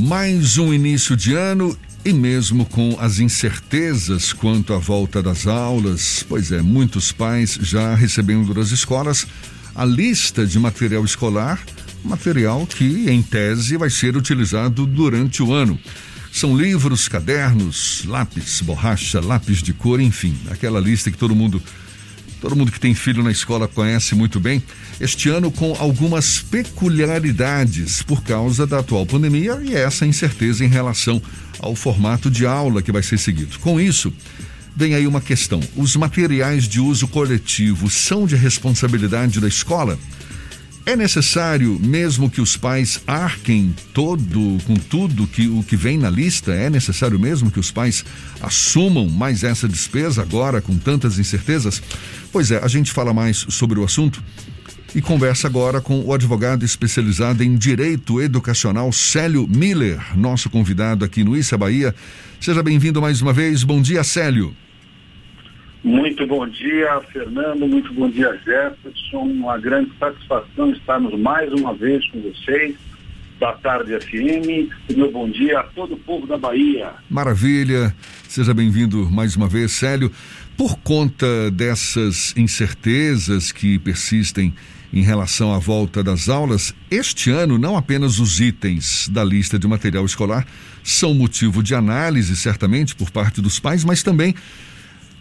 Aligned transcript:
Mais 0.00 0.58
um 0.58 0.72
início 0.72 1.16
de 1.16 1.34
ano 1.34 1.76
e 2.04 2.12
mesmo 2.12 2.64
com 2.64 2.96
as 3.00 3.18
incertezas 3.18 4.32
quanto 4.32 4.72
à 4.72 4.78
volta 4.78 5.20
das 5.20 5.44
aulas, 5.44 6.24
pois 6.28 6.52
é, 6.52 6.62
muitos 6.62 7.10
pais 7.10 7.58
já 7.60 7.96
recebendo 7.96 8.54
das 8.54 8.70
escolas 8.70 9.26
a 9.74 9.84
lista 9.84 10.46
de 10.46 10.56
material 10.56 11.04
escolar, 11.04 11.60
material 12.04 12.64
que, 12.64 13.10
em 13.10 13.20
tese, 13.20 13.76
vai 13.76 13.90
ser 13.90 14.16
utilizado 14.16 14.86
durante 14.86 15.42
o 15.42 15.52
ano. 15.52 15.76
São 16.32 16.56
livros, 16.56 17.08
cadernos, 17.08 18.04
lápis, 18.06 18.60
borracha, 18.60 19.20
lápis 19.20 19.60
de 19.60 19.72
cor, 19.72 20.00
enfim, 20.00 20.38
aquela 20.48 20.78
lista 20.78 21.10
que 21.10 21.18
todo 21.18 21.34
mundo 21.34 21.60
todo 22.40 22.56
mundo 22.56 22.72
que 22.72 22.80
tem 22.80 22.94
filho 22.94 23.22
na 23.22 23.30
escola 23.30 23.66
conhece 23.66 24.14
muito 24.14 24.38
bem, 24.38 24.62
este 25.00 25.28
ano 25.28 25.50
com 25.50 25.74
algumas 25.78 26.40
peculiaridades 26.40 28.02
por 28.02 28.22
causa 28.22 28.66
da 28.66 28.78
atual 28.78 29.04
pandemia 29.04 29.60
e 29.62 29.74
essa 29.74 30.06
incerteza 30.06 30.64
em 30.64 30.68
relação 30.68 31.20
ao 31.58 31.74
formato 31.74 32.30
de 32.30 32.46
aula 32.46 32.82
que 32.82 32.92
vai 32.92 33.02
ser 33.02 33.18
seguido. 33.18 33.58
Com 33.58 33.80
isso, 33.80 34.12
vem 34.74 34.94
aí 34.94 35.06
uma 35.06 35.20
questão: 35.20 35.60
os 35.76 35.96
materiais 35.96 36.68
de 36.68 36.80
uso 36.80 37.08
coletivo 37.08 37.90
são 37.90 38.26
de 38.26 38.36
responsabilidade 38.36 39.40
da 39.40 39.48
escola? 39.48 39.98
É 40.88 40.96
necessário, 40.96 41.78
mesmo 41.78 42.30
que 42.30 42.40
os 42.40 42.56
pais 42.56 43.02
arquem 43.06 43.76
todo 43.92 44.56
com 44.64 44.72
tudo 44.74 45.26
que 45.26 45.46
o 45.46 45.62
que 45.62 45.76
vem 45.76 45.98
na 45.98 46.08
lista, 46.08 46.50
é 46.50 46.70
necessário 46.70 47.20
mesmo 47.20 47.50
que 47.50 47.60
os 47.60 47.70
pais 47.70 48.02
assumam 48.40 49.06
mais 49.06 49.44
essa 49.44 49.68
despesa 49.68 50.22
agora 50.22 50.62
com 50.62 50.78
tantas 50.78 51.18
incertezas? 51.18 51.82
Pois 52.32 52.50
é, 52.50 52.64
a 52.64 52.68
gente 52.68 52.90
fala 52.90 53.12
mais 53.12 53.36
sobre 53.50 53.78
o 53.78 53.84
assunto 53.84 54.24
e 54.94 55.02
conversa 55.02 55.46
agora 55.46 55.82
com 55.82 56.00
o 56.00 56.14
advogado 56.14 56.64
especializado 56.64 57.44
em 57.44 57.54
direito 57.54 58.18
educacional 58.22 58.90
Célio 58.90 59.46
Miller, 59.46 60.16
nosso 60.16 60.48
convidado 60.48 61.04
aqui 61.04 61.22
no 61.22 61.36
Issa 61.36 61.58
Bahia. 61.58 61.94
Seja 62.40 62.62
bem-vindo 62.62 63.02
mais 63.02 63.20
uma 63.20 63.34
vez. 63.34 63.62
Bom 63.62 63.82
dia, 63.82 64.02
Célio. 64.02 64.56
Muito 65.88 66.26
bom 66.26 66.46
dia, 66.46 67.00
Fernando. 67.10 67.66
Muito 67.66 67.94
bom 67.94 68.10
dia, 68.10 68.38
Jefferson. 68.44 69.22
Uma 69.22 69.56
grande 69.56 69.90
satisfação 69.98 70.70
estarmos 70.70 71.18
mais 71.18 71.50
uma 71.50 71.72
vez 71.72 72.06
com 72.10 72.20
vocês 72.20 72.76
da 73.40 73.54
Tarde 73.54 73.98
FM. 73.98 74.68
Meu 74.94 75.10
bom 75.10 75.30
dia 75.30 75.60
a 75.60 75.62
todo 75.62 75.94
o 75.94 75.96
povo 75.96 76.26
da 76.26 76.36
Bahia. 76.36 76.90
Maravilha. 77.08 77.96
Seja 78.28 78.52
bem-vindo 78.52 79.10
mais 79.10 79.34
uma 79.34 79.48
vez, 79.48 79.72
Célio. 79.72 80.12
Por 80.58 80.76
conta 80.80 81.50
dessas 81.50 82.36
incertezas 82.36 83.50
que 83.50 83.78
persistem 83.78 84.52
em 84.92 85.02
relação 85.02 85.54
à 85.54 85.58
volta 85.58 86.04
das 86.04 86.28
aulas, 86.28 86.74
este 86.90 87.30
ano 87.30 87.56
não 87.56 87.78
apenas 87.78 88.18
os 88.18 88.40
itens 88.40 89.08
da 89.08 89.24
lista 89.24 89.58
de 89.58 89.66
material 89.66 90.04
escolar 90.04 90.46
são 90.84 91.14
motivo 91.14 91.62
de 91.62 91.74
análise, 91.74 92.36
certamente, 92.36 92.94
por 92.94 93.10
parte 93.10 93.40
dos 93.40 93.58
pais, 93.58 93.84
mas 93.84 94.02
também 94.02 94.34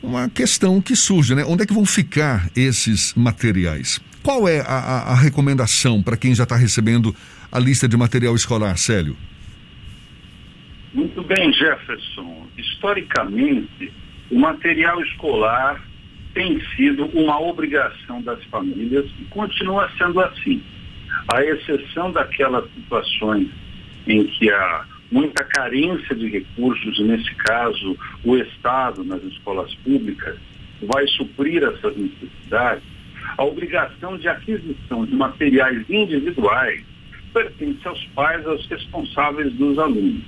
uma 0.01 0.29
questão 0.29 0.81
que 0.81 0.95
surge, 0.95 1.35
né? 1.35 1.43
Onde 1.45 1.63
é 1.63 1.65
que 1.65 1.73
vão 1.73 1.85
ficar 1.85 2.49
esses 2.55 3.13
materiais? 3.15 3.99
Qual 4.23 4.47
é 4.47 4.59
a, 4.61 4.63
a, 4.65 5.11
a 5.13 5.15
recomendação 5.15 6.01
para 6.03 6.17
quem 6.17 6.35
já 6.35 6.43
está 6.43 6.55
recebendo 6.55 7.15
a 7.51 7.59
lista 7.59 7.87
de 7.87 7.95
material 7.95 8.35
escolar, 8.35 8.77
Célio? 8.77 9.15
Muito 10.93 11.21
bem, 11.23 11.51
Jefferson. 11.53 12.47
Historicamente, 12.57 13.91
o 14.31 14.39
material 14.39 15.01
escolar 15.01 15.81
tem 16.33 16.61
sido 16.75 17.05
uma 17.07 17.39
obrigação 17.39 18.21
das 18.21 18.43
famílias 18.45 19.05
e 19.19 19.25
continua 19.25 19.89
sendo 19.97 20.19
assim. 20.19 20.61
À 21.33 21.43
exceção 21.43 22.11
daquelas 22.11 22.65
situações 22.73 23.47
em 24.07 24.25
que 24.25 24.49
há 24.49 24.85
muita 25.11 25.43
carência 25.43 26.15
de 26.15 26.27
recursos, 26.27 26.99
nesse 26.99 27.33
caso, 27.35 27.97
o 28.23 28.37
Estado 28.37 29.03
nas 29.03 29.23
escolas 29.23 29.73
públicas 29.75 30.37
vai 30.81 31.07
suprir 31.07 31.63
essas 31.63 31.95
necessidades, 31.95 32.83
a 33.37 33.43
obrigação 33.43 34.17
de 34.17 34.27
aquisição 34.27 35.05
de 35.05 35.15
materiais 35.15 35.89
individuais 35.89 36.83
pertence 37.33 37.87
aos 37.87 38.03
pais, 38.15 38.45
aos 38.45 38.65
responsáveis 38.67 39.53
dos 39.53 39.77
alunos 39.77 40.23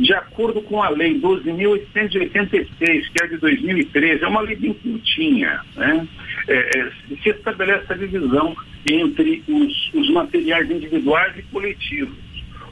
de 0.00 0.14
acordo 0.14 0.62
com 0.62 0.82
a 0.82 0.88
Lei 0.88 1.20
12.886, 1.20 2.68
que 2.78 3.22
é 3.22 3.26
de 3.26 3.36
2013, 3.36 4.24
é 4.24 4.28
uma 4.28 4.40
lei 4.40 4.56
bem 4.56 4.72
curtinha, 4.72 5.60
né? 5.76 6.08
É, 6.48 6.78
é, 6.78 6.90
se 7.22 7.28
estabelece 7.28 7.92
a 7.92 7.96
divisão 7.96 8.56
entre 8.86 9.42
os, 9.46 9.94
os 9.94 10.10
materiais 10.10 10.70
individuais 10.70 11.36
e 11.36 11.42
coletivos. 11.42 12.16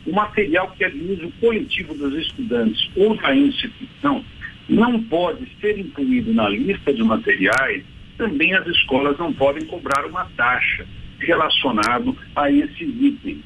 O 0.08 0.12
material 0.14 0.70
que 0.70 0.84
é 0.84 0.88
de 0.88 1.12
uso 1.12 1.30
coletivo 1.38 1.92
dos 1.92 2.14
estudantes 2.14 2.90
ou 2.96 3.14
da 3.18 3.36
instituição 3.36 4.24
não 4.66 5.02
pode 5.02 5.46
ser 5.60 5.78
incluído 5.78 6.32
na 6.32 6.48
lista 6.48 6.94
de 6.94 7.02
materiais, 7.04 7.84
também 8.16 8.54
as 8.54 8.66
escolas 8.66 9.18
não 9.18 9.34
podem 9.34 9.66
cobrar 9.66 10.06
uma 10.06 10.24
taxa 10.34 10.86
relacionado 11.18 12.16
a 12.34 12.50
esses 12.50 12.88
itens. 13.02 13.44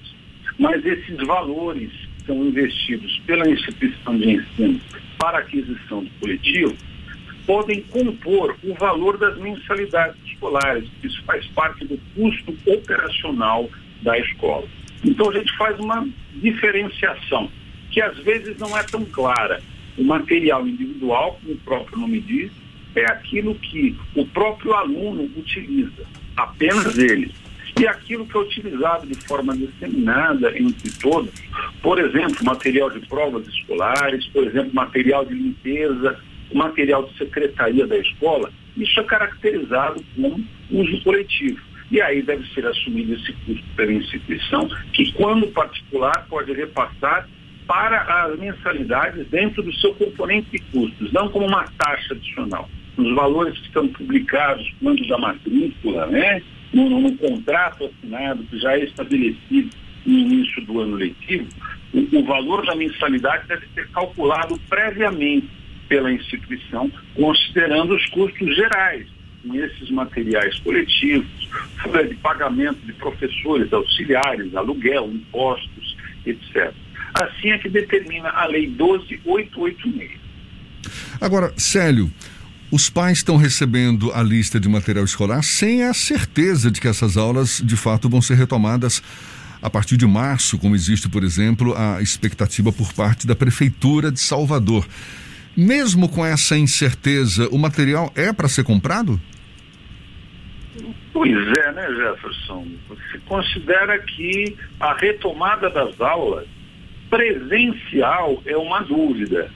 Mas 0.56 0.86
esses 0.86 1.16
valores 1.26 1.90
são 2.24 2.44
investidos 2.44 3.20
pela 3.26 3.48
instituição 3.50 4.16
de 4.16 4.30
ensino 4.30 4.80
para 5.18 5.38
aquisição 5.38 6.04
do 6.04 6.10
coletivo 6.20 6.76
podem 7.44 7.82
compor 7.82 8.56
o 8.62 8.72
valor 8.74 9.18
das 9.18 9.36
mensalidades 9.36 10.16
escolares. 10.24 10.88
Isso 11.02 11.20
faz 11.24 11.44
parte 11.48 11.84
do 11.84 11.98
custo 12.14 12.56
operacional 12.66 13.68
da 14.00 14.16
escola. 14.16 14.68
Então 15.04 15.28
a 15.28 15.34
gente 15.34 15.56
faz 15.56 15.76
uma 15.80 16.06
diferenciação 16.34 17.50
que 17.90 18.00
às 18.00 18.16
vezes 18.18 18.58
não 18.58 18.76
é 18.76 18.82
tão 18.82 19.04
clara. 19.04 19.62
O 19.98 20.04
material 20.04 20.66
individual, 20.66 21.38
como 21.40 21.54
o 21.54 21.58
próprio 21.58 21.98
nome 21.98 22.20
diz, 22.20 22.50
é 22.94 23.04
aquilo 23.06 23.54
que 23.54 23.96
o 24.14 24.26
próprio 24.26 24.74
aluno 24.74 25.30
utiliza, 25.36 26.04
apenas 26.36 26.96
ele 26.98 27.30
e 27.78 27.86
aquilo 27.86 28.26
que 28.26 28.36
é 28.36 28.40
utilizado 28.40 29.06
de 29.06 29.14
forma 29.26 29.56
disseminada 29.56 30.56
entre 30.58 30.90
todos, 31.00 31.32
por 31.82 31.98
exemplo, 31.98 32.44
material 32.44 32.90
de 32.90 33.00
provas 33.06 33.46
escolares, 33.46 34.26
por 34.26 34.44
exemplo, 34.44 34.74
material 34.74 35.24
de 35.24 35.34
limpeza, 35.34 36.18
material 36.52 37.04
de 37.04 37.16
secretaria 37.16 37.86
da 37.86 37.96
escola, 37.96 38.52
isso 38.76 39.00
é 39.00 39.04
caracterizado 39.04 40.04
como 40.14 40.44
uso 40.70 41.02
coletivo. 41.02 41.60
E 41.90 42.00
aí 42.00 42.22
deve 42.22 42.46
ser 42.54 42.66
assumido 42.66 43.14
esse 43.14 43.32
custo 43.32 43.64
pela 43.76 43.92
instituição, 43.92 44.68
que 44.92 45.12
quando 45.12 45.46
particular 45.48 46.26
pode 46.28 46.52
repassar 46.52 47.28
para 47.66 48.24
as 48.24 48.38
mensalidades 48.38 49.26
dentro 49.28 49.62
do 49.62 49.72
seu 49.74 49.94
componente 49.94 50.50
de 50.50 50.58
custos, 50.58 51.12
não 51.12 51.28
como 51.28 51.46
uma 51.46 51.64
taxa 51.78 52.14
adicional. 52.14 52.68
Os 52.96 53.14
valores 53.14 53.58
que 53.58 53.66
estão 53.66 53.88
publicados 53.88 54.70
quando 54.80 55.06
da 55.06 55.18
matrícula, 55.18 56.06
né? 56.06 56.42
no, 56.72 57.00
no 57.00 57.16
contrato 57.16 57.84
assinado, 57.84 58.42
que 58.44 58.58
já 58.58 58.72
é 58.76 58.84
estabelecido 58.84 59.70
no 60.04 60.18
início 60.18 60.64
do 60.64 60.80
ano 60.80 60.96
letivo, 60.96 61.46
o, 61.92 62.18
o 62.18 62.24
valor 62.24 62.64
da 62.66 62.74
mensalidade 62.74 63.46
deve 63.46 63.66
ser 63.74 63.88
calculado 63.90 64.58
previamente 64.68 65.48
pela 65.88 66.10
instituição, 66.10 66.90
considerando 67.14 67.94
os 67.94 68.06
custos 68.06 68.54
gerais 68.54 69.06
com 69.42 69.54
esses 69.54 69.90
materiais 69.90 70.58
coletivos, 70.60 71.48
folha 71.82 72.06
de 72.06 72.14
pagamento 72.16 72.78
de 72.86 72.92
professores, 72.94 73.72
auxiliares, 73.72 74.54
aluguel, 74.54 75.10
impostos, 75.12 75.96
etc. 76.24 76.72
Assim 77.14 77.50
é 77.50 77.58
que 77.58 77.68
determina 77.68 78.30
a 78.30 78.46
Lei 78.46 78.66
12886. 78.68 80.12
Agora, 81.20 81.52
Célio, 81.56 82.10
os 82.70 82.88
pais 82.88 83.18
estão 83.18 83.36
recebendo 83.36 84.10
a 84.12 84.22
lista 84.22 84.58
de 84.58 84.68
material 84.68 85.04
escolar 85.04 85.42
sem 85.42 85.82
a 85.84 85.92
certeza 85.92 86.70
de 86.70 86.80
que 86.80 86.88
essas 86.88 87.16
aulas 87.16 87.62
de 87.62 87.76
fato 87.76 88.08
vão 88.08 88.22
ser 88.22 88.34
retomadas 88.34 89.02
a 89.60 89.70
partir 89.70 89.96
de 89.96 90.06
março, 90.06 90.58
como 90.58 90.74
existe, 90.74 91.08
por 91.08 91.22
exemplo, 91.22 91.74
a 91.76 92.02
expectativa 92.02 92.72
por 92.72 92.92
parte 92.92 93.26
da 93.26 93.36
Prefeitura 93.36 94.10
de 94.10 94.18
Salvador. 94.18 94.86
Mesmo 95.56 96.08
com 96.08 96.24
essa 96.24 96.56
incerteza, 96.56 97.46
o 97.50 97.58
material 97.58 98.10
é 98.16 98.32
para 98.32 98.48
ser 98.48 98.64
comprado? 98.64 99.20
Pois 101.12 101.58
é, 101.58 101.72
né, 101.72 101.86
Jefferson? 101.94 102.66
Se 103.10 103.18
considera 103.20 103.98
que 103.98 104.56
a 104.80 104.94
retomada 104.94 105.68
das 105.68 106.00
aulas 106.00 106.46
presencial 107.10 108.42
é 108.46 108.56
uma 108.56 108.80
dúvida 108.80 109.50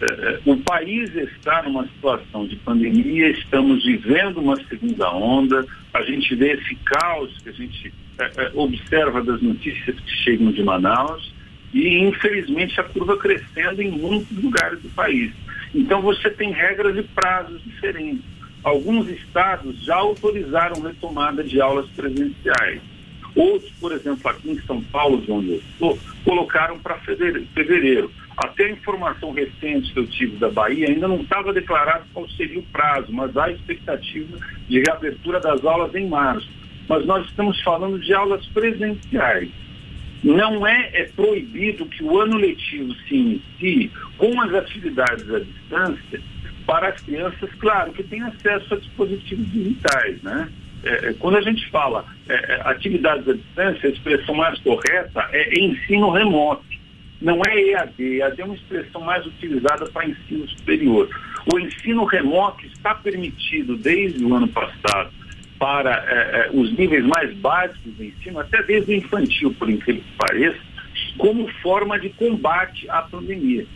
é, 0.00 0.40
o 0.44 0.56
país 0.58 1.14
está 1.14 1.62
numa 1.62 1.86
situação 1.86 2.46
de 2.46 2.56
pandemia, 2.56 3.30
estamos 3.30 3.82
vivendo 3.82 4.38
uma 4.38 4.56
segunda 4.64 5.10
onda, 5.10 5.64
a 5.94 6.02
gente 6.02 6.34
vê 6.34 6.52
esse 6.52 6.74
caos 6.84 7.34
que 7.42 7.48
a 7.48 7.52
gente 7.52 7.94
é, 8.18 8.24
é, 8.24 8.50
observa 8.54 9.22
das 9.22 9.40
notícias 9.40 9.98
que 9.98 10.10
chegam 10.22 10.52
de 10.52 10.62
Manaus 10.62 11.32
e, 11.72 11.98
infelizmente, 11.98 12.78
a 12.78 12.84
curva 12.84 13.16
crescendo 13.16 13.80
em 13.80 13.90
muitos 13.90 14.36
lugares 14.36 14.80
do 14.82 14.90
país. 14.90 15.32
Então, 15.74 16.02
você 16.02 16.28
tem 16.28 16.52
regras 16.52 16.96
e 16.96 17.02
prazos 17.02 17.62
diferentes. 17.64 18.24
Alguns 18.66 19.08
estados 19.08 19.80
já 19.84 19.94
autorizaram 19.94 20.82
retomada 20.82 21.44
de 21.44 21.60
aulas 21.60 21.88
presenciais. 21.90 22.80
Outros, 23.36 23.70
por 23.78 23.92
exemplo, 23.92 24.28
aqui 24.28 24.50
em 24.50 24.60
São 24.62 24.82
Paulo, 24.82 25.20
de 25.20 25.30
onde 25.30 25.50
eu 25.52 25.58
estou, 25.58 25.96
colocaram 26.24 26.76
para 26.80 26.98
fevereiro. 26.98 28.10
Até 28.36 28.64
a 28.64 28.70
informação 28.70 29.30
recente 29.30 29.92
que 29.92 30.00
eu 30.00 30.06
tive 30.08 30.38
da 30.38 30.50
Bahia 30.50 30.88
ainda 30.88 31.06
não 31.06 31.20
estava 31.20 31.52
declarado 31.52 32.06
qual 32.12 32.28
seria 32.30 32.58
o 32.58 32.62
prazo, 32.64 33.12
mas 33.12 33.36
há 33.36 33.52
expectativa 33.52 34.36
de 34.68 34.80
reabertura 34.80 35.38
das 35.38 35.64
aulas 35.64 35.94
em 35.94 36.08
março. 36.08 36.48
Mas 36.88 37.06
nós 37.06 37.24
estamos 37.24 37.62
falando 37.62 38.00
de 38.00 38.12
aulas 38.12 38.44
presenciais. 38.46 39.48
Não 40.24 40.66
é, 40.66 40.90
é 40.92 41.04
proibido 41.14 41.86
que 41.86 42.02
o 42.02 42.18
ano 42.18 42.36
letivo 42.36 42.92
se 43.06 43.14
inicie 43.14 43.92
com 44.18 44.40
as 44.40 44.52
atividades 44.52 45.32
à 45.32 45.38
distância 45.38 46.20
para 46.66 46.88
as 46.88 47.00
crianças, 47.00 47.48
claro, 47.60 47.92
que 47.92 48.02
têm 48.02 48.22
acesso 48.22 48.74
a 48.74 48.76
dispositivos 48.76 49.50
digitais, 49.52 50.20
né? 50.22 50.48
É, 50.82 51.08
é, 51.08 51.12
quando 51.14 51.36
a 51.36 51.40
gente 51.40 51.68
fala 51.70 52.04
é, 52.28 52.34
é, 52.34 52.60
atividades 52.64 53.26
à 53.28 53.32
distância, 53.32 53.88
a 53.88 53.92
expressão 53.92 54.34
mais 54.34 54.58
correta 54.60 55.28
é 55.32 55.58
ensino 55.58 56.10
remoto. 56.10 56.64
Não 57.20 57.40
é 57.44 57.58
EAD. 57.58 58.18
EAD 58.18 58.40
é 58.40 58.44
uma 58.44 58.54
expressão 58.54 59.00
mais 59.00 59.24
utilizada 59.24 59.86
para 59.86 60.06
ensino 60.06 60.46
superior. 60.48 61.08
O 61.52 61.58
ensino 61.58 62.04
remoto 62.04 62.66
está 62.66 62.94
permitido 62.94 63.76
desde 63.76 64.22
o 64.24 64.34
ano 64.34 64.48
passado 64.48 65.10
para 65.58 66.04
é, 66.06 66.46
é 66.46 66.50
os 66.52 66.70
níveis 66.76 67.04
mais 67.06 67.34
básicos 67.38 67.92
do 67.94 68.04
ensino, 68.04 68.38
até 68.38 68.62
desde 68.62 68.92
o 68.92 68.94
infantil, 68.94 69.54
por 69.58 69.70
incrível 69.70 70.02
que 70.02 70.16
pareça, 70.18 70.60
como 71.16 71.48
forma 71.62 71.98
de 71.98 72.10
combate 72.10 72.88
à 72.90 73.00
pandemia. 73.02 73.66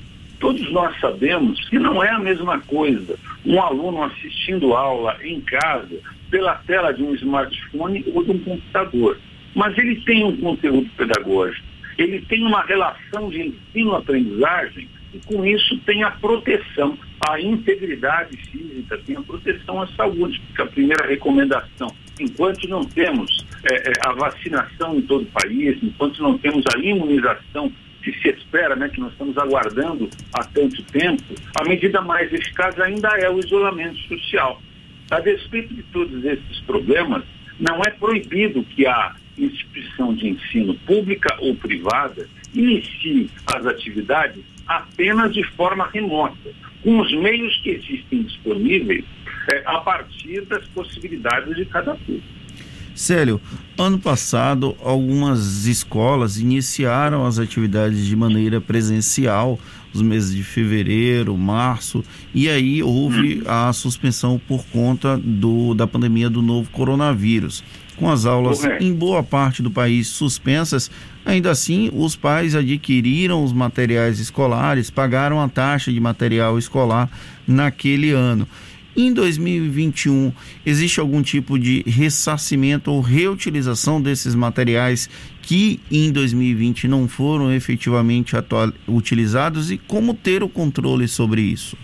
Todos 0.41 0.73
nós 0.73 0.99
sabemos 0.99 1.69
que 1.69 1.79
não 1.79 2.03
é 2.03 2.09
a 2.09 2.19
mesma 2.19 2.59
coisa 2.61 3.17
um 3.45 3.61
aluno 3.61 4.03
assistindo 4.03 4.75
aula 4.75 5.19
em 5.23 5.39
casa 5.43 6.01
pela 6.31 6.55
tela 6.67 6.93
de 6.93 7.03
um 7.03 7.15
smartphone 7.15 8.03
ou 8.15 8.25
de 8.25 8.31
um 8.31 8.39
computador. 8.39 9.19
Mas 9.55 9.77
ele 9.77 10.01
tem 10.01 10.25
um 10.25 10.35
conteúdo 10.39 10.89
pedagógico, 10.97 11.67
ele 11.99 12.23
tem 12.23 12.43
uma 12.47 12.63
relação 12.63 13.29
de 13.29 13.49
ensino-aprendizagem 13.49 14.89
e 15.13 15.19
com 15.27 15.45
isso 15.45 15.77
tem 15.81 16.03
a 16.05 16.11
proteção 16.13 16.97
à 17.29 17.39
integridade 17.39 18.35
física, 18.37 18.99
tem 19.05 19.17
a 19.17 19.23
proteção 19.23 19.83
à 19.83 19.87
saúde, 19.89 20.41
porque 20.47 20.63
a 20.63 20.67
primeira 20.67 21.07
recomendação, 21.07 21.95
enquanto 22.19 22.67
não 22.67 22.85
temos 22.85 23.45
é, 23.65 23.93
a 24.07 24.13
vacinação 24.13 24.97
em 24.97 25.03
todo 25.03 25.23
o 25.23 25.43
país, 25.43 25.83
enquanto 25.83 26.23
não 26.23 26.39
temos 26.39 26.65
a 26.75 26.79
imunização 26.79 27.71
que 28.03 28.13
se 28.21 28.29
espera, 28.29 28.75
né, 28.77 28.89
que 28.89 29.01
nós 29.01 29.13
estamos 29.13 29.37
aguardando 29.37 30.09
há 30.33 30.45
tanto 30.45 30.83
tempo, 30.85 31.23
a 31.57 31.65
medida 31.65 32.01
mais 32.01 32.33
eficaz 32.33 32.79
ainda 32.81 33.09
é 33.19 33.29
o 33.31 33.39
isolamento 33.39 33.99
social. 34.09 34.61
A 35.11 35.21
despeito 35.21 35.75
de 35.75 35.83
todos 35.85 36.25
esses 36.25 36.61
problemas, 36.61 37.25
não 37.59 37.83
é 37.83 37.91
proibido 37.91 38.63
que 38.65 38.87
a 38.87 39.15
instituição 39.37 40.15
de 40.15 40.29
ensino 40.29 40.75
pública 40.87 41.37
ou 41.41 41.55
privada 41.55 42.29
inicie 42.55 43.31
as 43.55 43.67
atividades 43.67 44.43
apenas 44.67 45.33
de 45.35 45.43
forma 45.57 45.89
remota, 45.93 46.51
com 46.83 46.99
os 47.01 47.13
meios 47.13 47.57
que 47.63 47.71
existem 47.71 48.23
disponíveis 48.23 49.05
é, 49.53 49.63
a 49.67 49.79
partir 49.79 50.43
das 50.43 50.65
possibilidades 50.69 51.57
de 51.57 51.65
cada 51.67 51.95
público. 51.95 52.40
Célio, 53.01 53.41
ano 53.79 53.99
passado 53.99 54.77
algumas 54.85 55.65
escolas 55.65 56.39
iniciaram 56.39 57.25
as 57.25 57.39
atividades 57.39 58.05
de 58.05 58.15
maneira 58.15 58.61
presencial, 58.61 59.59
os 59.91 60.03
meses 60.03 60.37
de 60.37 60.45
fevereiro, 60.45 61.35
março, 61.35 62.05
e 62.35 62.47
aí 62.47 62.83
houve 62.83 63.43
a 63.47 63.73
suspensão 63.73 64.39
por 64.47 64.67
conta 64.67 65.17
do, 65.17 65.73
da 65.73 65.87
pandemia 65.87 66.29
do 66.29 66.43
novo 66.43 66.69
coronavírus. 66.71 67.65
Com 67.97 68.11
as 68.11 68.27
aulas 68.27 68.63
em 68.79 68.93
boa 68.93 69.23
parte 69.23 69.63
do 69.63 69.71
país 69.71 70.09
suspensas, 70.09 70.91
ainda 71.25 71.51
assim 71.51 71.91
os 71.95 72.15
pais 72.15 72.55
adquiriram 72.55 73.43
os 73.43 73.53
materiais 73.53 74.21
escolares, 74.21 74.91
pagaram 74.91 75.41
a 75.41 75.49
taxa 75.49 75.91
de 75.91 75.99
material 75.99 76.59
escolar 76.59 77.11
naquele 77.49 78.11
ano. 78.11 78.47
Em 78.97 79.13
2021, 79.13 80.33
existe 80.67 80.99
algum 80.99 81.23
tipo 81.23 81.59
de 81.59 81.83
ressarcimento 81.87 82.91
ou 82.91 83.01
reutilização 83.01 84.03
desses 84.03 84.35
materiais 84.35 85.09
que 85.43 85.79
em 85.91 86.11
2020 86.11 86.89
não 86.89 87.07
foram 87.07 87.53
efetivamente 87.53 88.35
utilizados 88.89 89.71
e 89.71 89.79
como 89.79 90.13
ter 90.13 90.43
o 90.43 90.49
controle 90.49 91.07
sobre 91.07 91.41
isso? 91.41 91.77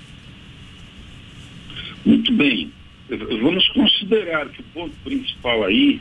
Muito 2.05 2.33
bem. 2.33 2.73
Vamos 3.09 3.69
considerar 3.69 4.49
que 4.49 4.61
o 4.61 4.65
ponto 4.75 4.95
principal 5.05 5.65
aí 5.65 6.01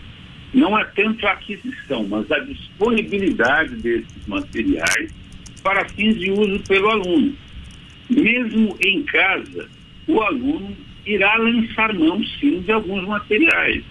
não 0.54 0.78
é 0.78 0.86
tanto 0.86 1.26
a 1.28 1.34
aquisição, 1.34 2.08
mas 2.08 2.32
a 2.32 2.40
disponibilidade 2.40 3.76
desses 3.76 4.28
materiais 4.28 5.14
para 5.62 5.88
fins 5.90 6.20
de 6.20 6.32
uso 6.32 6.60
pelo 6.68 6.90
aluno. 6.90 7.34
Mesmo 8.10 8.78
em 8.82 9.04
casa, 9.04 9.70
o 10.08 10.22
aluno 10.22 10.76
irá 11.06 11.36
lançar 11.36 11.94
mão, 11.94 12.24
sim, 12.40 12.62
de 12.62 12.72
alguns 12.72 13.08
materiais. 13.08 13.84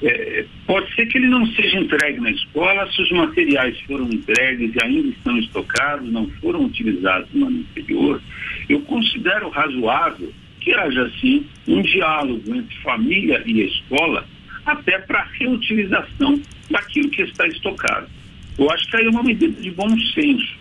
É, 0.00 0.44
pode 0.64 0.94
ser 0.94 1.06
que 1.06 1.18
ele 1.18 1.26
não 1.26 1.44
seja 1.46 1.80
entregue 1.80 2.20
na 2.20 2.30
escola 2.30 2.88
se 2.92 3.02
os 3.02 3.10
materiais 3.10 3.78
foram 3.80 4.04
entregues 4.04 4.72
e 4.74 4.84
ainda 4.84 5.08
estão 5.08 5.36
estocados, 5.38 6.10
não 6.12 6.28
foram 6.40 6.64
utilizados 6.66 7.28
no 7.32 7.46
ano 7.46 7.60
anterior. 7.70 8.22
Eu 8.68 8.80
considero 8.82 9.48
razoável 9.48 10.32
que 10.60 10.72
haja, 10.72 11.02
assim, 11.02 11.46
um 11.66 11.82
diálogo 11.82 12.54
entre 12.54 12.76
família 12.76 13.42
e 13.44 13.62
escola, 13.62 14.24
até 14.64 14.98
para 14.98 15.26
reutilização 15.38 16.40
daquilo 16.70 17.10
que 17.10 17.22
está 17.22 17.46
estocado. 17.48 18.08
Eu 18.56 18.70
acho 18.70 18.88
que 18.88 18.96
aí 18.96 19.06
é 19.06 19.10
uma 19.10 19.22
medida 19.22 19.60
de 19.60 19.70
bom 19.70 19.88
senso. 20.14 20.56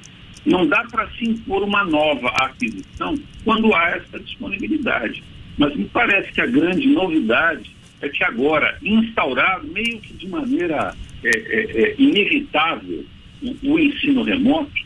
Não 0.46 0.66
dá 0.66 0.84
para 0.90 1.10
se 1.12 1.30
impor 1.30 1.64
uma 1.64 1.84
nova 1.84 2.30
aquisição 2.30 3.20
quando 3.44 3.74
há 3.76 3.90
essa 3.90 4.20
disponibilidade. 4.20 5.24
Mas 5.58 5.76
me 5.76 5.86
parece 5.86 6.32
que 6.32 6.42
a 6.42 6.46
grande 6.46 6.88
novidade 6.88 7.76
é 8.02 8.10
que 8.10 8.24
agora, 8.24 8.78
instaurado 8.82 9.68
meio 9.68 10.00
que 10.00 10.14
de 10.14 10.28
maneira 10.28 10.96
é, 11.24 11.30
é, 11.30 11.82
é, 11.82 11.96
inevitável 11.98 13.04
o, 13.42 13.74
o, 13.74 13.80
ensino 13.80 14.24
remoto, 14.24 14.86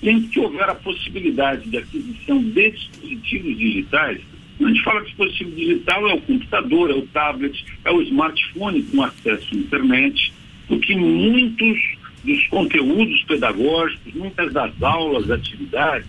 tem 0.00 0.22
que 0.22 0.38
houver 0.38 0.68
a 0.68 0.74
possibilidade 0.74 1.68
de 1.68 1.78
aquisição 1.78 2.42
de 2.42 2.70
dispositivos 2.70 3.58
digitais. 3.58 4.20
Quando 4.56 4.70
a 4.70 4.72
gente 4.74 4.84
fala 4.84 5.00
de 5.00 5.06
dispositivo 5.06 5.50
digital, 5.52 6.08
é 6.08 6.14
o 6.14 6.20
computador, 6.20 6.90
é 6.90 6.94
o 6.94 7.06
tablet, 7.08 7.64
é 7.84 7.90
o 7.90 8.02
smartphone 8.02 8.82
com 8.82 9.02
acesso 9.02 9.48
à 9.52 9.56
internet, 9.56 10.32
porque 10.68 10.94
muitos 10.94 11.78
dos 12.24 12.46
conteúdos 12.48 13.22
pedagógicos, 13.24 14.14
muitas 14.14 14.52
das 14.52 14.82
aulas, 14.82 15.30
atividades, 15.30 16.06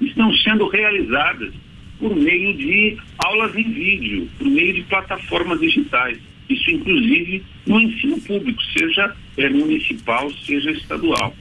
estão 0.00 0.32
sendo 0.38 0.68
realizadas 0.68 1.52
por 1.98 2.14
meio 2.14 2.56
de 2.56 2.96
aulas 3.18 3.54
em 3.56 3.70
vídeo, 3.70 4.28
por 4.38 4.46
meio 4.46 4.74
de 4.74 4.82
plataformas 4.82 5.60
digitais. 5.60 6.18
Isso, 6.48 6.70
inclusive, 6.70 7.42
no 7.66 7.80
ensino 7.80 8.20
público, 8.20 8.62
seja 8.76 9.14
é, 9.36 9.48
municipal, 9.48 10.30
seja 10.44 10.70
estadual. 10.72 11.34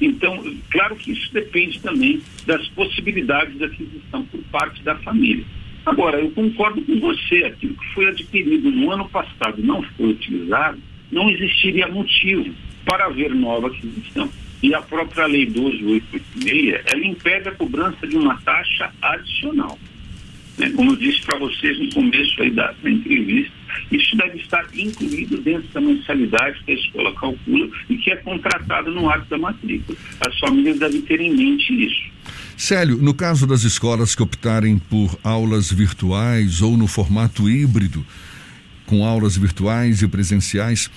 Então, 0.00 0.42
claro 0.70 0.96
que 0.96 1.12
isso 1.12 1.32
depende 1.32 1.80
também 1.80 2.20
das 2.46 2.66
possibilidades 2.68 3.56
de 3.56 3.64
aquisição 3.64 4.24
por 4.26 4.40
parte 4.44 4.82
da 4.82 4.96
família. 4.96 5.44
Agora, 5.84 6.20
eu 6.20 6.30
concordo 6.32 6.82
com 6.82 7.00
você, 7.00 7.44
aquilo 7.44 7.74
que 7.74 7.94
foi 7.94 8.06
adquirido 8.08 8.70
no 8.70 8.90
ano 8.90 9.08
passado 9.08 9.62
não 9.62 9.82
foi 9.82 10.10
utilizado, 10.10 10.78
não 11.10 11.30
existiria 11.30 11.88
motivo 11.88 12.54
para 12.84 13.06
haver 13.06 13.34
nova 13.34 13.68
aquisição. 13.68 14.30
E 14.62 14.74
a 14.74 14.82
própria 14.82 15.26
Lei 15.26 15.46
12886, 15.46 16.80
ela 16.84 17.06
impede 17.06 17.48
a 17.48 17.52
cobrança 17.52 18.06
de 18.06 18.16
uma 18.16 18.36
taxa 18.42 18.90
adicional. 19.00 19.78
Né? 20.58 20.70
Como 20.70 20.92
eu 20.92 20.96
disse 20.96 21.22
para 21.22 21.38
vocês 21.38 21.78
no 21.78 21.88
começo 21.94 22.42
aí 22.42 22.50
da, 22.50 22.74
da 22.82 22.90
entrevista, 22.90 23.52
isso 23.92 24.16
deve 24.16 24.38
estar 24.38 24.66
incluído 24.74 25.38
dentro 25.38 25.68
da 25.68 25.80
mensalidade 25.80 26.60
que 26.64 26.72
a 26.72 26.74
escola 26.74 27.14
calcula 27.14 27.68
e 27.88 27.96
que 27.96 28.10
é 28.10 28.16
contratado 28.16 28.90
no 28.90 29.08
ato 29.08 29.28
da 29.30 29.38
matrícula. 29.38 29.96
As 30.20 30.38
famílias 30.38 30.78
devem 30.78 31.00
ter 31.02 31.20
em 31.20 31.34
mente 31.34 31.72
isso. 31.86 32.02
Célio, 32.56 32.96
no 32.96 33.14
caso 33.14 33.46
das 33.46 33.62
escolas 33.62 34.14
que 34.14 34.22
optarem 34.22 34.78
por 34.78 35.16
aulas 35.22 35.70
virtuais 35.70 36.60
ou 36.60 36.76
no 36.76 36.88
formato 36.88 37.48
híbrido, 37.48 38.04
com 38.84 39.04
aulas 39.04 39.36
virtuais 39.36 40.02
e 40.02 40.08
presenciais, 40.08 40.90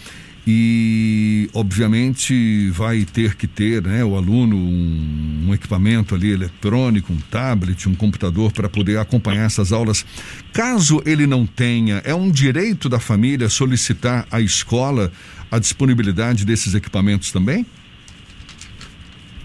e 0.46 1.50
obviamente 1.54 2.70
vai 2.72 3.06
ter 3.06 3.36
que 3.36 3.46
ter 3.46 3.84
né, 3.84 4.04
o 4.04 4.16
aluno 4.16 4.56
um, 4.56 5.46
um, 5.48 5.54
equipamento 5.54 6.16
ali 6.16 6.32
eletrônico, 6.32 7.14
um 7.14 7.20
tablet, 7.30 7.88
um 7.88 7.94
computador 7.94 8.52
para 8.52 8.68
poder 8.68 8.98
acompanhar 8.98 9.46
essas 9.46 9.72
aulas. 9.72 10.06
Caso 10.52 11.02
ele 11.06 11.28
não 11.28 11.46
tenha, 11.46 12.02
é 12.04 12.16
um 12.16 12.32
direito 12.32 12.90
da 12.90 13.00
família 13.00 13.50
solicitar 13.50 14.26
à 14.32 14.42
escola 14.42 15.12
a 15.52 15.60
disponibilidade 15.60 16.46
desses 16.46 16.74
equipamentos 16.74 17.32
também? 17.32 17.66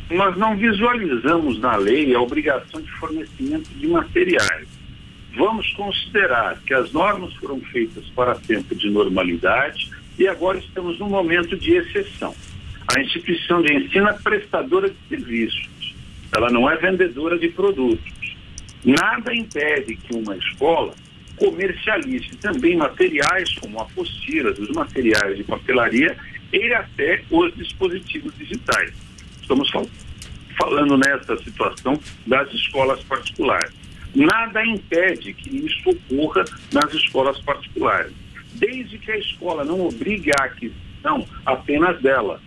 Nós 0.08 0.36
não 0.36 0.56
visualizamos 0.56 1.58
na 1.58 1.76
lei 1.76 2.14
a 2.14 2.20
obrigação 2.20 2.80
de 2.80 2.90
fornecimento 2.92 3.68
de 3.70 3.88
materiais. 3.88 4.68
Vamos 5.36 5.70
considerar 5.72 6.58
que 6.64 6.72
as 6.72 6.92
normas 6.92 7.34
foram 7.34 7.60
feitas 7.60 8.04
para 8.14 8.36
tempo 8.36 8.74
de 8.74 8.88
normalidade 8.88 9.90
e 10.18 10.28
agora 10.28 10.58
estamos 10.58 10.98
num 10.98 11.08
momento 11.08 11.56
de 11.56 11.74
exceção. 11.74 12.34
A 12.94 13.00
instituição 13.00 13.62
de 13.62 13.74
ensino 13.74 14.08
é 14.08 14.12
prestadora 14.12 14.88
de 14.88 14.96
serviços, 15.08 15.94
ela 16.34 16.50
não 16.50 16.70
é 16.70 16.76
vendedora 16.76 17.38
de 17.38 17.48
produtos. 17.48 18.36
Nada 18.84 19.34
impede 19.34 19.96
que 19.96 20.14
uma 20.14 20.36
escola 20.36 20.94
comercialize 21.36 22.36
também 22.36 22.76
materiais 22.76 23.52
como 23.58 23.80
apostilas, 23.80 24.58
os 24.58 24.70
materiais 24.70 25.36
de 25.36 25.44
papelaria 25.44 26.16
e 26.52 26.72
até 26.72 27.22
os 27.30 27.54
dispositivos 27.56 28.32
digitais. 28.38 28.92
Estamos 29.40 29.70
fal 29.70 29.86
falando 30.58 30.96
nessa 30.96 31.36
situação 31.38 32.00
das 32.26 32.50
escolas 32.54 33.02
particulares. 33.04 33.72
Nada 34.14 34.64
impede 34.64 35.34
que 35.34 35.54
isso 35.54 35.90
ocorra 35.90 36.44
nas 36.72 36.94
escolas 36.94 37.38
particulares, 37.40 38.12
desde 38.58 38.98
que 38.98 39.10
a 39.10 39.18
escola 39.18 39.64
não 39.64 39.86
obrigue 39.86 40.30
a 40.32 40.44
aquisição 40.44 41.26
apenas 41.44 42.00
dela. 42.00 42.40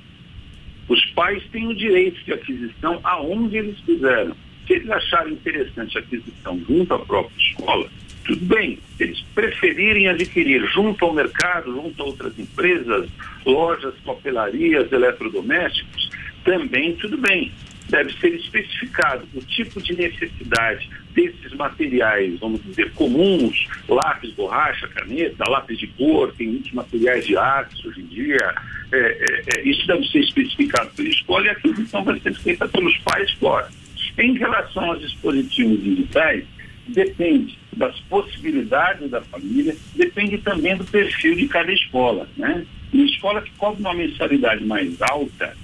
Os 0.87 1.03
pais 1.07 1.43
têm 1.51 1.67
o 1.67 1.75
direito 1.75 2.23
de 2.23 2.33
aquisição 2.33 2.99
aonde 3.03 3.57
eles 3.57 3.77
quiseram. 3.81 4.35
Se 4.65 4.73
eles 4.73 4.89
acharem 4.89 5.33
interessante 5.33 5.97
a 5.97 6.01
aquisição 6.01 6.59
junto 6.67 6.93
à 6.93 6.99
própria 6.99 7.37
escola, 7.37 7.89
tudo 8.25 8.45
bem. 8.45 8.79
Se 8.97 9.03
eles 9.03 9.21
preferirem 9.33 10.07
adquirir 10.07 10.65
junto 10.67 11.05
ao 11.05 11.13
mercado, 11.13 11.73
junto 11.73 12.01
a 12.01 12.05
outras 12.05 12.37
empresas, 12.37 13.09
lojas, 13.45 13.93
papelarias, 14.05 14.91
eletrodomésticos, 14.91 16.09
também 16.43 16.95
tudo 16.95 17.17
bem 17.17 17.51
deve 17.89 18.13
ser 18.19 18.35
especificado 18.35 19.27
o 19.33 19.41
tipo 19.41 19.81
de 19.81 19.95
necessidade 19.95 20.89
desses 21.27 21.53
materiais, 21.53 22.39
vamos 22.39 22.63
dizer, 22.63 22.91
comuns, 22.93 23.67
lápis, 23.87 24.31
borracha, 24.31 24.87
caneta, 24.87 25.49
lápis 25.49 25.77
de 25.77 25.87
cor, 25.87 26.33
tem 26.37 26.47
muitos 26.47 26.71
materiais 26.71 27.25
de 27.25 27.35
arte 27.37 27.87
hoje 27.87 28.01
em 28.01 28.05
dia, 28.05 28.55
é, 28.91 28.97
é, 28.97 29.43
é, 29.55 29.69
isso 29.69 29.85
deve 29.85 30.05
ser 30.07 30.19
especificado 30.19 30.89
pela 30.91 31.09
escola 31.09 31.45
e 31.45 31.49
a 31.49 31.51
aquisição 31.53 32.03
vai 32.03 32.19
ser 32.19 32.33
feita 32.35 32.67
pelos 32.67 32.97
pais 32.99 33.31
fora. 33.33 33.69
Em 34.17 34.37
relação 34.37 34.85
aos 34.85 34.99
dispositivos 34.99 35.81
digitais, 35.83 36.43
depende 36.87 37.57
das 37.73 37.97
possibilidades 38.01 39.09
da 39.09 39.21
família, 39.21 39.75
depende 39.95 40.37
também 40.39 40.75
do 40.75 40.83
perfil 40.83 41.35
de 41.35 41.47
cada 41.47 41.71
escola. 41.71 42.27
Né? 42.35 42.65
Uma 42.91 43.05
escola 43.05 43.41
que 43.41 43.51
cobra 43.51 43.79
uma 43.79 43.93
mensalidade 43.93 44.65
mais 44.65 45.01
alta, 45.01 45.55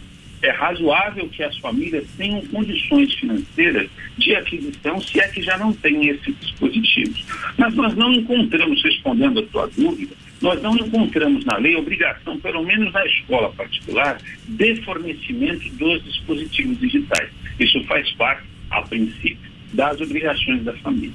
é 0.42 0.52
razoável 0.52 1.28
que 1.30 1.44
as 1.44 1.58
famílias 1.58 2.06
tenham 2.18 2.42
condições 2.48 3.14
financeiras 3.16 3.90
de 4.18 4.36
aquisição, 4.36 5.02
se 5.02 5.20
é 5.20 5.28
que 5.28 5.42
já 5.42 5.58
não 5.58 5.74
têm 5.74 6.10
esses 6.10 6.40
dispositivos. 6.40 7.26
Mas 7.58 7.74
nós 7.76 7.96
não 7.96 8.14
encontramos, 8.14 8.84
respondendo 8.84 9.40
a 9.40 9.44
tua 9.44 9.70
dúvida, 9.76 10.16
nós 10.42 10.62
não 10.62 10.76
encontramos 10.76 11.46
na 11.46 11.58
lei 11.58 11.76
obrigação, 11.76 12.40
pelo 12.40 12.64
menos 12.64 12.92
na 12.94 13.06
escola 13.06 13.52
particular, 13.54 14.20
de 14.48 14.76
fornecimento 14.82 15.70
dos 15.76 16.04
dispositivos 16.04 16.80
digitais. 16.80 17.30
Isso 17.60 17.84
faz 17.86 18.12
parte, 18.14 18.44
a 18.70 18.82
princípio, 18.82 19.52
das 19.74 20.00
obrigações 20.02 20.64
da 20.64 20.74
família. 20.74 21.14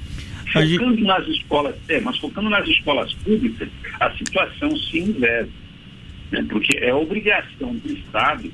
Focando 0.52 1.04
nas 1.04 1.28
escolas, 1.28 1.76
é, 1.88 2.00
mas 2.00 2.18
focando 2.18 2.50
nas 2.50 2.66
escolas 2.66 3.12
públicas, 3.14 3.68
a 4.00 4.10
situação 4.16 4.76
se 4.76 4.98
inverte, 4.98 5.52
né, 6.32 6.44
porque 6.48 6.76
é 6.78 6.92
obrigação 6.92 7.76
do 7.76 7.92
Estado 7.92 8.50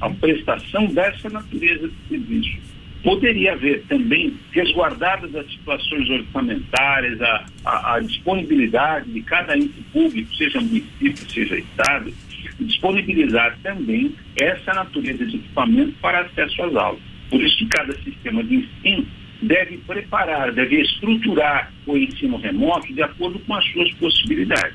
a 0.00 0.10
prestação 0.10 0.86
dessa 0.86 1.28
natureza 1.28 1.88
de 1.88 1.94
serviço. 2.08 2.58
Poderia 3.02 3.52
haver 3.52 3.82
também, 3.88 4.34
resguardadas 4.52 5.34
as 5.34 5.50
situações 5.50 6.08
orçamentárias, 6.10 7.20
a, 7.22 7.46
a, 7.64 7.94
a 7.94 8.00
disponibilidade 8.00 9.10
de 9.10 9.22
cada 9.22 9.56
ente 9.56 9.80
público, 9.92 10.34
seja 10.34 10.60
município, 10.60 11.30
seja 11.30 11.56
Estado, 11.56 12.12
disponibilizar 12.60 13.58
também 13.62 14.14
essa 14.38 14.72
natureza 14.74 15.24
de 15.24 15.36
equipamento 15.36 15.92
para 16.00 16.20
acesso 16.20 16.62
às 16.62 16.76
aulas. 16.76 17.00
Por 17.30 17.40
isso 17.40 17.56
que 17.58 17.66
cada 17.66 17.92
sistema 18.02 18.44
de 18.44 18.56
ensino 18.56 19.06
deve 19.40 19.78
preparar, 19.78 20.52
deve 20.52 20.82
estruturar 20.82 21.72
o 21.86 21.96
ensino 21.96 22.36
remoto 22.36 22.92
de 22.92 23.02
acordo 23.02 23.38
com 23.40 23.54
as 23.54 23.64
suas 23.72 23.90
possibilidades. 23.94 24.74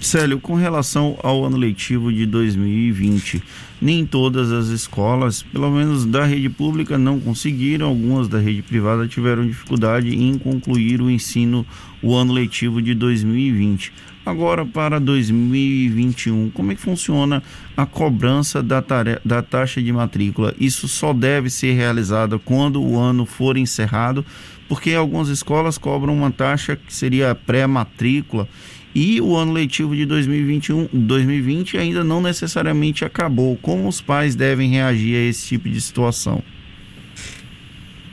Célio, 0.00 0.38
com 0.38 0.54
relação 0.54 1.18
ao 1.22 1.44
ano 1.44 1.56
letivo 1.56 2.12
de 2.12 2.24
2020, 2.24 3.42
nem 3.80 4.06
todas 4.06 4.52
as 4.52 4.68
escolas, 4.68 5.42
pelo 5.42 5.70
menos 5.70 6.06
da 6.06 6.24
rede 6.24 6.48
pública, 6.48 6.96
não 6.96 7.18
conseguiram, 7.18 7.88
algumas 7.88 8.28
da 8.28 8.38
rede 8.38 8.62
privada 8.62 9.08
tiveram 9.08 9.46
dificuldade 9.46 10.14
em 10.14 10.38
concluir 10.38 11.02
o 11.02 11.10
ensino, 11.10 11.66
o 12.00 12.14
ano 12.14 12.32
letivo 12.32 12.80
de 12.80 12.94
2020. 12.94 13.92
Agora, 14.24 14.64
para 14.64 15.00
2021, 15.00 16.50
como 16.50 16.70
é 16.70 16.74
que 16.74 16.80
funciona 16.80 17.42
a 17.76 17.84
cobrança 17.84 18.62
da, 18.62 18.84
da 19.24 19.42
taxa 19.42 19.82
de 19.82 19.92
matrícula? 19.92 20.54
Isso 20.60 20.86
só 20.86 21.12
deve 21.12 21.50
ser 21.50 21.72
realizada 21.72 22.38
quando 22.38 22.82
o 22.82 22.98
ano 22.98 23.26
for 23.26 23.56
encerrado, 23.56 24.24
porque 24.68 24.92
algumas 24.92 25.28
escolas 25.28 25.78
cobram 25.78 26.14
uma 26.14 26.30
taxa 26.30 26.76
que 26.76 26.94
seria 26.94 27.34
pré-matrícula 27.34 28.46
e 28.94 29.20
o 29.20 29.36
ano 29.36 29.52
letivo 29.52 29.94
de 29.94 30.06
2021, 30.06 30.88
2020 30.92 31.76
ainda 31.76 32.02
não 32.02 32.20
necessariamente 32.20 33.04
acabou. 33.04 33.56
Como 33.56 33.86
os 33.86 34.00
pais 34.00 34.34
devem 34.34 34.70
reagir 34.70 35.16
a 35.16 35.28
esse 35.28 35.48
tipo 35.48 35.68
de 35.68 35.80
situação? 35.80 36.42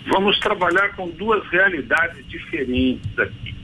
Vamos 0.08 0.40
trabalhar 0.40 0.96
com 0.96 1.10
duas 1.10 1.46
realidades 1.50 2.26
diferentes 2.28 3.18
aqui. 3.18 3.56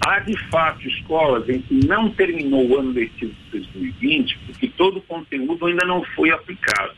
Há 0.00 0.18
de 0.20 0.36
fato 0.48 0.86
escolas 0.88 1.48
em 1.48 1.60
que 1.60 1.86
não 1.86 2.10
terminou 2.10 2.66
o 2.66 2.78
ano 2.78 2.92
letivo 2.92 3.34
de 3.52 3.60
2020 3.60 4.38
porque 4.46 4.68
todo 4.68 4.98
o 4.98 5.02
conteúdo 5.02 5.66
ainda 5.66 5.84
não 5.84 6.02
foi 6.16 6.30
aplicado. 6.30 6.94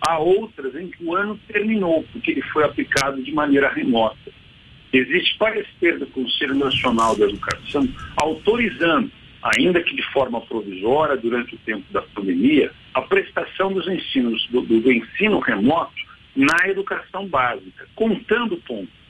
Há 0.00 0.18
outras 0.18 0.74
em 0.74 0.88
que 0.88 1.04
o 1.04 1.14
ano 1.14 1.38
terminou 1.46 2.04
porque 2.12 2.32
ele 2.32 2.42
foi 2.42 2.64
aplicado 2.64 3.22
de 3.22 3.32
maneira 3.32 3.72
remota. 3.72 4.32
Existe 4.92 5.38
parecer 5.38 5.98
do 5.98 6.06
Conselho 6.08 6.54
Nacional 6.54 7.16
da 7.16 7.26
Educação 7.26 7.88
autorizando, 8.16 9.10
ainda 9.40 9.80
que 9.82 9.94
de 9.94 10.02
forma 10.12 10.40
provisória, 10.40 11.16
durante 11.16 11.54
o 11.54 11.58
tempo 11.58 11.84
da 11.92 12.02
pandemia, 12.02 12.72
a 12.92 13.02
prestação 13.02 13.72
dos 13.72 13.86
ensinos, 13.86 14.44
do, 14.48 14.62
do 14.62 14.92
ensino 14.92 15.38
remoto 15.38 15.94
na 16.34 16.68
educação 16.68 17.26
básica, 17.26 17.86
contando 17.94 18.56
pontos. 18.56 19.00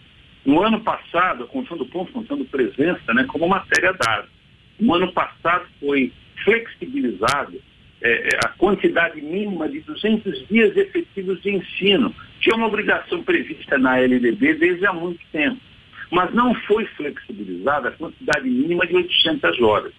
No 0.44 0.62
ano 0.62 0.80
passado, 0.80 1.46
contando 1.46 1.86
pontos, 1.86 2.12
contando 2.12 2.44
presença, 2.44 3.14
né, 3.14 3.24
como 3.24 3.48
matéria 3.48 3.92
dada. 3.94 4.28
No 4.78 4.94
ano 4.94 5.12
passado 5.12 5.66
foi 5.78 6.12
flexibilizado 6.44 7.60
é, 8.02 8.38
a 8.44 8.48
quantidade 8.48 9.20
mínima 9.20 9.68
de 9.68 9.80
200 9.80 10.48
dias 10.48 10.76
efetivos 10.76 11.40
de 11.42 11.56
ensino, 11.56 12.14
que 12.40 12.50
é 12.50 12.54
uma 12.54 12.66
obrigação 12.66 13.22
prevista 13.22 13.78
na 13.78 13.98
LDB 13.98 14.54
desde 14.54 14.86
há 14.86 14.92
muito 14.92 15.20
tempo 15.32 15.69
mas 16.10 16.32
não 16.34 16.54
foi 16.54 16.84
flexibilizada 16.86 17.88
a 17.88 17.92
quantidade 17.92 18.48
mínima 18.48 18.86
de 18.86 18.96
800 18.96 19.60
horas. 19.62 19.92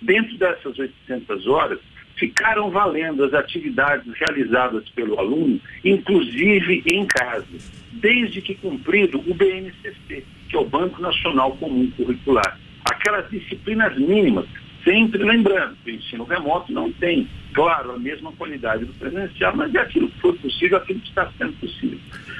Dentro 0.00 0.36
dessas 0.36 0.78
800 0.78 1.46
horas, 1.46 1.80
ficaram 2.16 2.70
valendo 2.70 3.24
as 3.24 3.34
atividades 3.34 4.10
realizadas 4.14 4.88
pelo 4.90 5.18
aluno, 5.18 5.60
inclusive 5.84 6.82
em 6.86 7.04
casa, 7.06 7.46
desde 7.92 8.40
que 8.40 8.54
cumprido 8.54 9.18
o 9.18 9.34
BNCC, 9.34 10.24
que 10.48 10.56
é 10.56 10.58
o 10.58 10.64
Banco 10.64 11.00
Nacional 11.00 11.56
Comum 11.56 11.90
Curricular. 11.96 12.58
Aquelas 12.84 13.28
disciplinas 13.30 13.96
mínimas, 13.98 14.46
sempre 14.86 15.24
lembrando 15.24 15.76
que 15.84 15.90
o 15.90 15.94
ensino 15.94 16.24
remoto 16.24 16.72
não 16.72 16.92
tem, 16.92 17.28
claro, 17.52 17.92
a 17.92 17.98
mesma 17.98 18.30
qualidade 18.32 18.84
do 18.84 18.92
presencial, 18.94 19.56
mas 19.56 19.74
é 19.74 19.80
aquilo 19.80 20.08
que 20.08 20.20
foi 20.20 20.32
possível, 20.34 20.78
aquilo 20.78 21.00
que 21.00 21.08
está 21.08 21.28
sendo 21.36 21.52
possível 21.54 21.98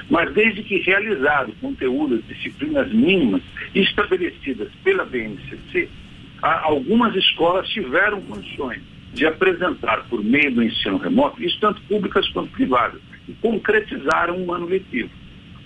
mas 0.08 0.32
desde 0.32 0.62
que 0.62 0.78
realizado 0.78 1.52
conteúdos, 1.60 2.24
disciplinas 2.26 2.92
mínimas 2.92 3.42
estabelecidas 3.74 4.68
pela 4.84 5.04
BNCC, 5.04 5.88
algumas 6.42 7.14
escolas 7.16 7.68
tiveram 7.68 8.20
condições 8.22 8.82
de 9.12 9.26
apresentar 9.26 10.04
por 10.08 10.22
meio 10.22 10.54
do 10.54 10.62
ensino 10.62 10.98
remoto, 10.98 11.42
isso 11.42 11.58
tanto 11.60 11.80
públicas 11.82 12.28
quanto 12.28 12.50
privadas, 12.52 13.00
e 13.28 13.32
concretizaram 13.34 14.38
um 14.38 14.52
ano 14.52 14.66
letivo. 14.66 15.10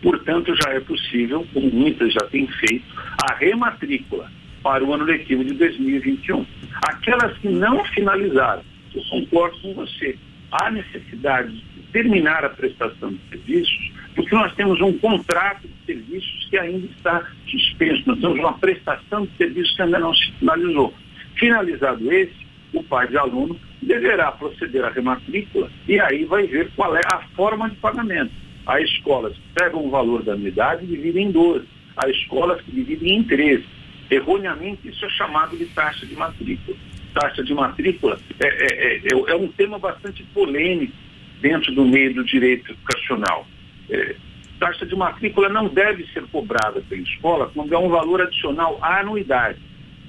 Portanto, 0.02 0.54
já 0.62 0.70
é 0.70 0.80
possível, 0.80 1.46
como 1.52 1.70
muitas 1.70 2.12
já 2.12 2.20
têm 2.30 2.46
feito, 2.46 2.84
a 3.28 3.34
rematrícula 3.34 4.30
para 4.62 4.84
o 4.84 4.92
ano 4.92 5.04
letivo 5.04 5.44
de 5.44 5.54
2021. 5.54 6.44
Aquelas 6.82 7.36
que 7.38 7.48
não 7.48 7.84
finalizaram, 7.86 8.62
eu 8.94 9.02
concordo 9.10 9.58
com 9.60 9.74
você, 9.74 10.16
há 10.52 10.70
necessidade 10.70 11.52
de 11.52 11.82
terminar 11.92 12.44
a 12.44 12.50
prestação 12.50 13.10
de 13.10 13.20
serviços 13.30 13.90
porque 14.14 14.34
nós 14.34 14.54
temos 14.54 14.80
um 14.80 14.92
contrato 14.98 15.66
de 15.66 15.86
serviços 15.86 16.46
que 16.50 16.58
ainda 16.58 16.86
está 16.86 17.26
suspenso, 17.46 18.02
nós 18.06 18.20
temos 18.20 18.38
uma 18.38 18.58
prestação 18.58 19.24
de 19.24 19.36
serviços 19.36 19.74
que 19.76 19.82
ainda 19.82 19.98
não 19.98 20.14
se 20.14 20.32
finalizou. 20.32 20.92
Finalizado 21.36 22.12
esse, 22.12 22.34
o 22.72 22.82
pai 22.82 23.08
de 23.08 23.16
aluno 23.16 23.58
deverá 23.80 24.32
proceder 24.32 24.84
à 24.84 24.90
rematrícula 24.90 25.70
e 25.88 25.98
aí 26.00 26.24
vai 26.24 26.46
ver 26.46 26.70
qual 26.76 26.94
é 26.96 27.00
a 27.06 27.20
forma 27.34 27.70
de 27.70 27.76
pagamento. 27.76 28.32
Há 28.66 28.80
escolas 28.80 29.34
pegam 29.54 29.86
o 29.86 29.90
valor 29.90 30.22
da 30.22 30.34
unidade 30.34 30.84
e 30.84 30.88
dividem 30.88 31.26
em 31.26 31.30
12. 31.32 31.66
Há 31.96 32.08
escolas 32.10 32.60
que 32.62 32.72
dividem 32.72 33.18
em 33.18 33.22
13. 33.24 33.64
Erroneamente, 34.10 34.88
isso 34.88 35.04
é 35.04 35.10
chamado 35.10 35.56
de 35.56 35.66
taxa 35.66 36.04
de 36.04 36.16
matrícula. 36.16 36.76
taxa 37.14 37.44
de 37.44 37.54
matrícula 37.54 38.18
é, 38.40 38.46
é, 38.46 38.96
é, 38.96 39.32
é 39.32 39.36
um 39.36 39.48
tema 39.48 39.78
bastante 39.78 40.22
polêmico 40.34 40.92
dentro 41.40 41.72
do 41.72 41.84
meio 41.84 42.14
do 42.14 42.24
direito 42.24 42.72
educacional. 42.72 43.46
É, 43.88 44.16
taxa 44.58 44.84
de 44.84 44.96
matrícula 44.96 45.48
não 45.48 45.68
deve 45.68 46.06
ser 46.12 46.24
cobrada 46.24 46.82
pela 46.88 47.02
escola 47.02 47.50
quando 47.54 47.72
é 47.72 47.78
um 47.78 47.88
valor 47.88 48.20
adicional 48.20 48.78
à 48.82 49.00
anuidade. 49.00 49.58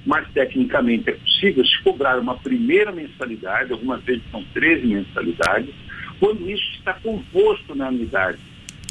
Mas, 0.04 0.28
tecnicamente, 0.32 1.10
é 1.10 1.12
possível 1.12 1.64
se 1.64 1.80
cobrar 1.84 2.18
uma 2.18 2.36
primeira 2.36 2.90
mensalidade, 2.90 3.72
algumas 3.72 4.02
vezes 4.02 4.22
são 4.32 4.44
13 4.52 4.84
mensalidades, 4.84 5.72
quando 6.18 6.50
isso 6.50 6.68
está 6.76 6.94
composto 6.94 7.72
na 7.76 7.86
anuidade. 7.86 8.38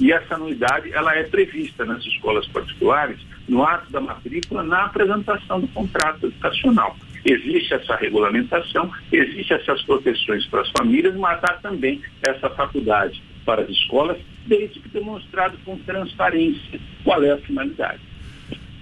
E 0.02 0.12
essa 0.12 0.34
anuidade 0.34 0.92
ela 0.92 1.16
é 1.16 1.24
prevista 1.24 1.86
nas 1.86 2.04
escolas 2.04 2.48
particulares 2.48 3.20
no 3.48 3.64
ato 3.64 3.92
da 3.92 4.02
matrícula, 4.02 4.64
na 4.64 4.86
apresentação 4.86 5.62
do 5.62 5.68
contrato 5.68 6.26
educacional. 6.26 6.98
Existe 7.24 7.76
essa 7.76 7.96
regulamentação, 7.96 8.92
existe 9.12 9.54
essas 9.54 9.80
proteções 9.84 10.44
para 10.48 10.62
as 10.62 10.72
famílias, 10.72 11.16
mas 11.16 11.40
há 11.44 11.54
também 11.54 12.02
essa 12.24 12.50
faculdade 12.50 13.22
para 13.46 13.62
as 13.62 13.70
escolas, 13.70 14.18
desde 14.48 14.80
que 14.80 14.90
demonstrado 14.90 15.56
com 15.64 15.78
transparência 15.78 16.80
qual 17.04 17.24
é 17.24 17.32
a 17.32 17.38
finalidade. 17.38 18.02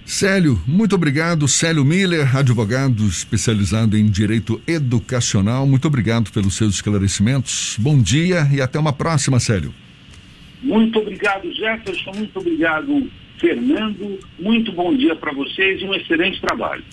Célio, 0.06 0.60
muito 0.66 0.96
obrigado. 0.96 1.48
Célio 1.50 1.84
Miller, 1.84 2.36
advogado 2.36 3.06
especializado 3.06 3.98
em 3.98 4.06
direito 4.10 4.60
educacional. 4.66 5.68
Muito 5.68 5.88
obrigado 5.88 6.32
pelos 6.32 6.56
seus 6.56 6.76
esclarecimentos. 6.76 7.76
Bom 7.78 8.02
dia 8.02 8.48
e 8.52 8.62
até 8.62 8.80
uma 8.80 8.94
próxima, 8.94 9.40
Célio. 9.40 9.74
Muito 10.62 11.00
obrigado, 11.00 11.52
Jefferson. 11.54 12.12
Muito 12.16 12.40
obrigado, 12.40 13.10
Fernando. 13.38 14.20
Muito 14.38 14.72
bom 14.72 14.94
dia 14.96 15.16
para 15.16 15.32
vocês 15.32 15.82
e 15.82 15.86
um 15.86 15.94
excelente 15.94 16.42
trabalho. 16.42 16.84